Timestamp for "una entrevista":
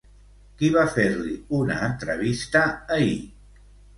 1.59-2.65